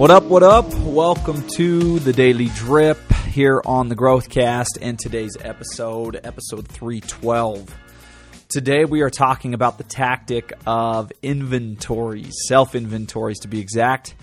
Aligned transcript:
What 0.00 0.10
up, 0.10 0.22
what 0.24 0.42
up? 0.42 0.72
Welcome 0.76 1.46
to 1.56 1.98
the 1.98 2.14
Daily 2.14 2.46
Drip 2.54 3.12
here 3.12 3.60
on 3.66 3.90
the 3.90 3.94
Growthcast 3.94 4.78
and 4.80 4.98
today's 4.98 5.36
episode, 5.42 6.18
episode 6.24 6.66
312. 6.68 7.76
Today 8.48 8.86
we 8.86 9.02
are 9.02 9.10
talking 9.10 9.52
about 9.52 9.76
the 9.76 9.84
tactic 9.84 10.54
of 10.66 11.12
inventories, 11.20 12.32
self 12.48 12.74
inventories 12.74 13.40
to 13.40 13.48
be 13.48 13.60
exact. 13.60 14.14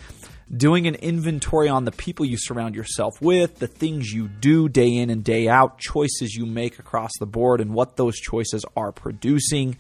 Doing 0.52 0.88
an 0.88 0.96
inventory 0.96 1.70
on 1.70 1.86
the 1.86 1.92
people 1.92 2.26
you 2.26 2.38
surround 2.40 2.74
yourself 2.74 3.22
with, 3.22 3.60
the 3.60 3.68
things 3.68 4.12
you 4.12 4.28
do 4.28 4.68
day 4.70 4.96
in 4.96 5.12
and 5.12 5.24
day 5.24 5.48
out, 5.48 5.78
choices 5.78 6.34
you 6.34 6.48
make 6.48 6.80
across 6.80 7.12
the 7.20 7.28
board, 7.28 7.62
and 7.62 7.72
what 7.72 7.98
those 7.98 8.16
choices 8.16 8.66
are 8.76 8.92
producing. 8.92 9.78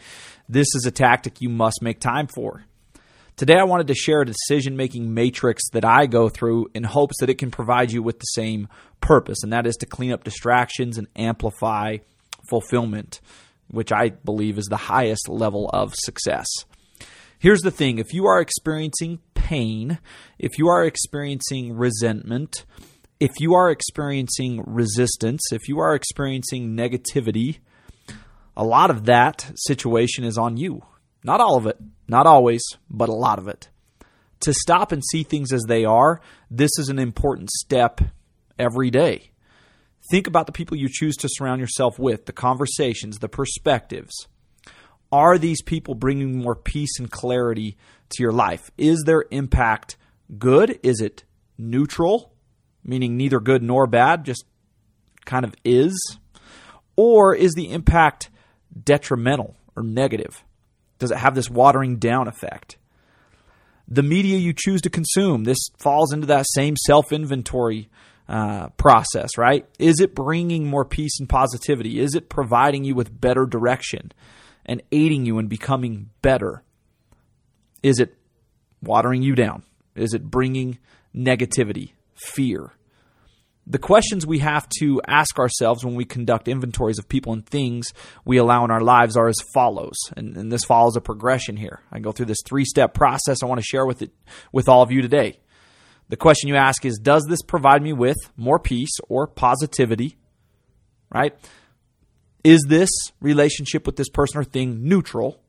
This 0.47 0.67
is 0.75 0.85
a 0.85 0.91
tactic 0.91 1.41
you 1.41 1.49
must 1.49 1.81
make 1.81 1.99
time 1.99 2.27
for. 2.27 2.66
Today, 3.37 3.59
I 3.59 3.65
wanted 3.65 3.85
to 3.89 3.93
share 3.93 4.21
a 4.21 4.25
decision 4.25 4.75
making 4.75 5.13
matrix 5.13 5.69
that 5.73 5.85
I 5.85 6.07
go 6.07 6.27
through 6.27 6.71
in 6.73 6.83
hopes 6.83 7.17
that 7.19 7.29
it 7.29 7.37
can 7.37 7.51
provide 7.51 7.91
you 7.91 8.01
with 8.01 8.17
the 8.17 8.25
same 8.25 8.67
purpose, 8.99 9.43
and 9.43 9.53
that 9.53 9.67
is 9.67 9.75
to 9.75 9.85
clean 9.85 10.11
up 10.11 10.23
distractions 10.23 10.97
and 10.97 11.07
amplify 11.15 11.97
fulfillment, 12.49 13.21
which 13.67 13.91
I 13.91 14.09
believe 14.09 14.57
is 14.57 14.65
the 14.65 14.75
highest 14.75 15.29
level 15.29 15.69
of 15.71 15.93
success. 15.93 16.47
Here's 17.37 17.61
the 17.61 17.69
thing 17.69 17.99
if 17.99 18.11
you 18.11 18.25
are 18.25 18.41
experiencing 18.41 19.19
pain, 19.35 19.99
if 20.39 20.57
you 20.57 20.69
are 20.69 20.83
experiencing 20.83 21.77
resentment, 21.77 22.65
if 23.19 23.39
you 23.39 23.53
are 23.53 23.69
experiencing 23.69 24.63
resistance, 24.65 25.43
if 25.51 25.67
you 25.67 25.77
are 25.77 25.93
experiencing 25.93 26.75
negativity, 26.75 27.59
a 28.55 28.63
lot 28.63 28.89
of 28.89 29.05
that 29.05 29.51
situation 29.57 30.23
is 30.23 30.39
on 30.39 30.57
you. 30.57 30.81
Not 31.27 31.41
all 31.41 31.57
of 31.57 31.67
it, 31.67 31.77
not 32.07 32.25
always, 32.25 32.63
but 32.89 33.09
a 33.09 33.13
lot 33.13 33.37
of 33.37 33.49
it. 33.49 33.67
To 34.39 34.53
stop 34.53 34.93
and 34.93 35.03
see 35.03 35.23
things 35.23 35.51
as 35.51 35.63
they 35.67 35.83
are, 35.83 36.21
this 36.49 36.71
is 36.79 36.87
an 36.87 36.99
important 36.99 37.49
step 37.49 37.99
every 38.57 38.89
day. 38.89 39.31
Think 40.09 40.27
about 40.27 40.45
the 40.45 40.53
people 40.53 40.77
you 40.77 40.87
choose 40.89 41.17
to 41.17 41.27
surround 41.29 41.59
yourself 41.59 41.99
with, 41.99 42.27
the 42.27 42.31
conversations, 42.31 43.19
the 43.19 43.27
perspectives. 43.27 44.13
Are 45.11 45.37
these 45.37 45.61
people 45.61 45.95
bringing 45.95 46.37
more 46.37 46.55
peace 46.55 46.97
and 46.97 47.11
clarity 47.11 47.75
to 48.11 48.23
your 48.23 48.31
life? 48.31 48.71
Is 48.77 49.03
their 49.05 49.25
impact 49.29 49.97
good? 50.37 50.79
Is 50.81 51.01
it 51.01 51.25
neutral, 51.57 52.31
meaning 52.85 53.17
neither 53.17 53.41
good 53.41 53.61
nor 53.61 53.85
bad, 53.85 54.23
just 54.23 54.45
kind 55.25 55.43
of 55.43 55.53
is? 55.65 55.99
Or 56.95 57.35
is 57.35 57.51
the 57.53 57.69
impact 57.69 58.29
detrimental 58.81 59.57
or 59.75 59.83
negative? 59.83 60.45
Does 60.99 61.11
it 61.11 61.17
have 61.17 61.35
this 61.35 61.49
watering 61.49 61.97
down 61.97 62.27
effect? 62.27 62.77
The 63.87 64.03
media 64.03 64.37
you 64.37 64.53
choose 64.53 64.81
to 64.81 64.89
consume, 64.89 65.43
this 65.45 65.69
falls 65.77 66.11
into 66.11 66.27
that 66.27 66.45
same 66.49 66.75
self 66.85 67.11
inventory 67.11 67.89
uh, 68.27 68.69
process, 68.69 69.37
right? 69.37 69.65
Is 69.79 70.01
it 70.01 70.13
bringing 70.13 70.67
more 70.67 70.83
peace 70.83 71.19
and 71.19 71.29
positivity? 71.29 71.99
Is 71.99 72.13
it 72.13 72.29
providing 72.29 72.83
you 72.83 72.95
with 72.95 73.21
better 73.21 73.45
direction 73.45 74.11
and 74.65 74.81
aiding 74.91 75.25
you 75.25 75.39
in 75.39 75.47
becoming 75.47 76.09
better? 76.21 76.63
Is 77.81 77.99
it 77.99 78.17
watering 78.83 79.21
you 79.21 79.35
down? 79.35 79.63
Is 79.95 80.13
it 80.13 80.29
bringing 80.29 80.77
negativity, 81.15 81.91
fear? 82.15 82.73
The 83.69 83.77
questions 83.77 84.25
we 84.25 84.39
have 84.39 84.67
to 84.79 85.01
ask 85.05 85.37
ourselves 85.37 85.83
when 85.83 85.95
we 85.95 86.05
conduct 86.05 86.47
inventories 86.47 86.97
of 86.97 87.09
people 87.09 87.33
and 87.33 87.45
things 87.45 87.93
we 88.23 88.37
allow 88.37 88.63
in 88.63 88.71
our 88.71 88.81
lives 88.81 89.17
are 89.17 89.27
as 89.27 89.35
follows. 89.53 89.97
And, 90.15 90.37
and 90.37 90.51
this 90.51 90.63
follows 90.63 90.95
a 90.95 91.01
progression 91.01 91.57
here. 91.57 91.81
I 91.91 91.99
go 91.99 92.13
through 92.13 92.27
this 92.27 92.41
three 92.45 92.63
step 92.63 92.93
process 92.93 93.43
i 93.43 93.45
want 93.45 93.59
to 93.59 93.65
share 93.65 93.85
with 93.85 94.01
it 94.01 94.11
with 94.53 94.69
all 94.69 94.81
of 94.81 94.91
you 94.91 95.01
today. 95.01 95.39
The 96.07 96.15
question 96.15 96.47
you 96.47 96.55
ask 96.55 96.85
is 96.85 96.97
does 96.97 97.25
this 97.27 97.41
provide 97.41 97.83
me 97.83 97.91
with 97.91 98.17
more 98.37 98.57
peace 98.57 98.97
or 99.09 99.27
positivity? 99.27 100.17
Right? 101.13 101.37
Is 102.45 102.63
this 102.69 102.89
relationship 103.19 103.85
with 103.85 103.97
this 103.97 104.09
person 104.09 104.39
or 104.39 104.45
thing 104.45 104.87
neutral? 104.87 105.41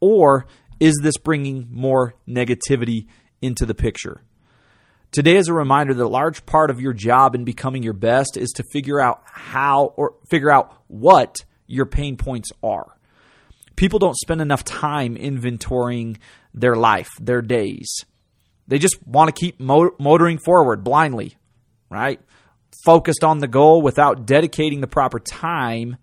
Or 0.00 0.46
is 0.80 0.98
this 1.02 1.18
bringing 1.18 1.68
more 1.70 2.14
negativity 2.26 3.08
into 3.42 3.66
the 3.66 3.74
picture 3.74 4.22
Today 5.10 5.36
is 5.36 5.48
a 5.48 5.54
reminder 5.54 5.94
that 5.94 6.04
a 6.04 6.08
large 6.08 6.44
part 6.44 6.70
of 6.70 6.82
your 6.82 6.92
job 6.92 7.34
in 7.34 7.44
becoming 7.44 7.82
your 7.82 7.94
best 7.94 8.36
is 8.36 8.50
to 8.56 8.62
figure 8.62 9.00
out 9.00 9.22
how 9.24 9.94
or 9.96 10.16
figure 10.28 10.50
out 10.50 10.82
what 10.86 11.36
your 11.66 11.86
pain 11.86 12.18
points 12.18 12.50
are. 12.62 12.94
People 13.74 13.98
don't 13.98 14.16
spend 14.18 14.42
enough 14.42 14.64
time 14.64 15.16
inventorying 15.16 16.18
their 16.52 16.76
life, 16.76 17.08
their 17.20 17.40
days. 17.40 18.04
They 18.66 18.78
just 18.78 18.98
want 19.06 19.34
to 19.34 19.40
keep 19.40 19.58
motoring 19.58 20.38
forward 20.38 20.84
blindly, 20.84 21.38
right? 21.88 22.20
Focused 22.84 23.24
on 23.24 23.38
the 23.38 23.48
goal 23.48 23.80
without 23.80 24.26
dedicating 24.26 24.82
the 24.82 24.86
proper 24.86 25.18
time 25.18 25.96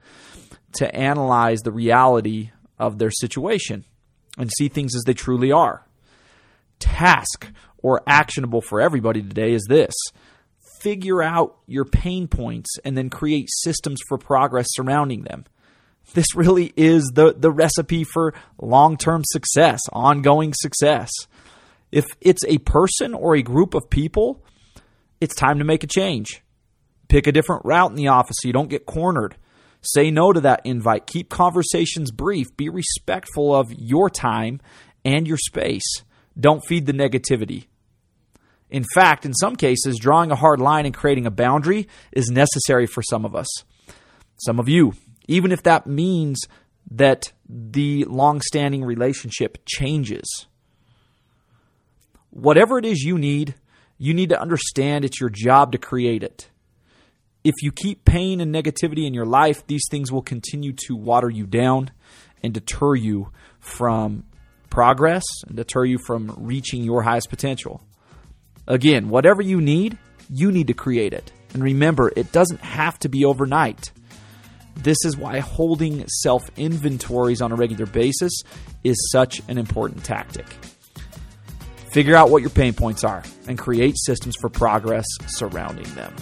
to 0.77 0.95
analyze 0.95 1.61
the 1.61 1.71
reality 1.71 2.49
of 2.79 2.97
their 2.97 3.11
situation 3.11 3.85
and 4.35 4.49
see 4.57 4.67
things 4.67 4.95
as 4.95 5.03
they 5.03 5.13
truly 5.13 5.51
are. 5.51 5.85
Task 6.79 7.51
or 7.85 8.01
actionable 8.07 8.61
for 8.61 8.81
everybody 8.81 9.21
today 9.21 9.53
is 9.53 9.63
this 9.69 9.93
figure 10.81 11.21
out 11.21 11.55
your 11.67 11.85
pain 11.85 12.27
points 12.27 12.77
and 12.83 12.97
then 12.97 13.11
create 13.11 13.47
systems 13.61 13.99
for 14.07 14.17
progress 14.17 14.65
surrounding 14.71 15.21
them. 15.21 15.45
This 16.15 16.35
really 16.35 16.73
is 16.75 17.11
the, 17.13 17.35
the 17.37 17.51
recipe 17.51 18.03
for 18.03 18.33
long 18.59 18.97
term 18.97 19.21
success, 19.23 19.81
ongoing 19.93 20.53
success. 20.55 21.11
If 21.91 22.05
it's 22.21 22.43
a 22.45 22.57
person 22.57 23.13
or 23.13 23.35
a 23.35 23.43
group 23.43 23.75
of 23.75 23.87
people, 23.91 24.43
it's 25.21 25.35
time 25.35 25.59
to 25.59 25.63
make 25.63 25.83
a 25.83 25.87
change. 25.87 26.41
Pick 27.07 27.27
a 27.27 27.31
different 27.31 27.65
route 27.65 27.91
in 27.91 27.97
the 27.97 28.07
office 28.07 28.37
so 28.39 28.47
you 28.47 28.53
don't 28.53 28.69
get 28.69 28.87
cornered. 28.87 29.35
Say 29.81 30.09
no 30.09 30.33
to 30.33 30.41
that 30.41 30.61
invite. 30.65 31.05
Keep 31.05 31.29
conversations 31.29 32.09
brief. 32.09 32.47
Be 32.57 32.67
respectful 32.67 33.55
of 33.55 33.71
your 33.71 34.09
time 34.09 34.59
and 35.03 35.27
your 35.27 35.37
space. 35.37 36.03
Don't 36.39 36.65
feed 36.65 36.87
the 36.87 36.93
negativity. 36.93 37.67
In 38.69 38.85
fact, 38.93 39.25
in 39.25 39.33
some 39.33 39.55
cases, 39.55 39.97
drawing 39.99 40.31
a 40.31 40.35
hard 40.35 40.59
line 40.59 40.85
and 40.85 40.93
creating 40.93 41.25
a 41.25 41.31
boundary 41.31 41.87
is 42.11 42.29
necessary 42.29 42.87
for 42.87 43.01
some 43.03 43.25
of 43.25 43.35
us. 43.35 43.47
Some 44.37 44.59
of 44.59 44.67
you, 44.67 44.93
even 45.27 45.51
if 45.51 45.63
that 45.63 45.87
means 45.87 46.39
that 46.91 47.31
the 47.47 48.05
long 48.05 48.41
standing 48.41 48.83
relationship 48.83 49.59
changes. 49.65 50.47
Whatever 52.29 52.77
it 52.77 52.85
is 52.85 53.01
you 53.01 53.17
need, 53.17 53.55
you 53.97 54.13
need 54.13 54.29
to 54.29 54.41
understand 54.41 55.05
it's 55.05 55.19
your 55.19 55.29
job 55.29 55.71
to 55.71 55.77
create 55.77 56.23
it. 56.23 56.49
If 57.43 57.53
you 57.61 57.71
keep 57.71 58.05
pain 58.05 58.41
and 58.41 58.53
negativity 58.53 59.05
in 59.05 59.13
your 59.13 59.25
life, 59.25 59.65
these 59.67 59.85
things 59.89 60.11
will 60.11 60.21
continue 60.21 60.73
to 60.87 60.95
water 60.95 61.29
you 61.29 61.45
down 61.45 61.91
and 62.43 62.53
deter 62.53 62.95
you 62.95 63.31
from 63.59 64.25
progress 64.69 65.23
and 65.47 65.55
deter 65.55 65.85
you 65.85 65.97
from 65.97 66.35
reaching 66.37 66.83
your 66.83 67.03
highest 67.03 67.29
potential. 67.29 67.81
Again, 68.67 69.09
whatever 69.09 69.41
you 69.41 69.61
need, 69.61 69.97
you 70.29 70.51
need 70.51 70.67
to 70.67 70.73
create 70.73 71.13
it. 71.13 71.31
And 71.53 71.63
remember, 71.63 72.11
it 72.15 72.31
doesn't 72.31 72.61
have 72.61 72.99
to 72.99 73.09
be 73.09 73.25
overnight. 73.25 73.91
This 74.75 74.97
is 75.05 75.15
why 75.15 75.39
holding 75.39 76.05
self 76.07 76.43
inventories 76.57 77.41
on 77.41 77.51
a 77.51 77.55
regular 77.55 77.85
basis 77.85 78.33
is 78.83 79.09
such 79.11 79.41
an 79.47 79.57
important 79.57 80.03
tactic. 80.03 80.47
Figure 81.91 82.15
out 82.15 82.29
what 82.29 82.41
your 82.41 82.49
pain 82.49 82.73
points 82.73 83.03
are 83.05 83.23
and 83.47 83.57
create 83.57 83.95
systems 83.97 84.35
for 84.41 84.49
progress 84.49 85.05
surrounding 85.27 85.89
them. 85.95 86.13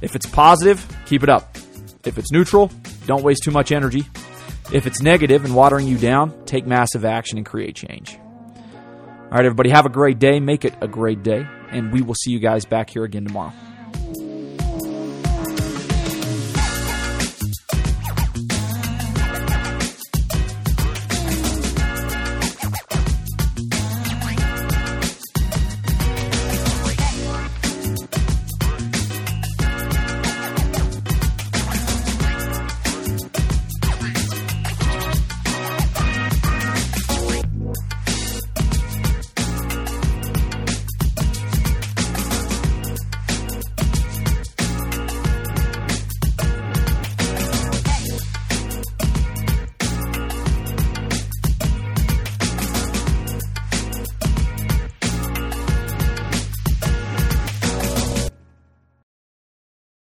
If 0.00 0.16
it's 0.16 0.26
positive, 0.26 0.86
keep 1.04 1.22
it 1.22 1.28
up. 1.28 1.56
If 2.04 2.16
it's 2.16 2.32
neutral, 2.32 2.70
don't 3.06 3.22
waste 3.22 3.42
too 3.42 3.50
much 3.50 3.70
energy. 3.70 4.06
If 4.72 4.86
it's 4.86 5.02
negative 5.02 5.44
and 5.44 5.54
watering 5.54 5.86
you 5.86 5.98
down, 5.98 6.46
take 6.46 6.66
massive 6.66 7.04
action 7.04 7.36
and 7.36 7.46
create 7.46 7.76
change. 7.76 8.16
All 8.16 9.30
right, 9.30 9.44
everybody, 9.44 9.70
have 9.70 9.84
a 9.84 9.90
great 9.90 10.18
day. 10.18 10.40
Make 10.40 10.64
it 10.64 10.74
a 10.80 10.88
great 10.88 11.22
day 11.22 11.46
and 11.70 11.92
we 11.92 12.02
will 12.02 12.14
see 12.14 12.30
you 12.30 12.38
guys 12.38 12.64
back 12.64 12.90
here 12.90 13.04
again 13.04 13.24
tomorrow. 13.24 13.52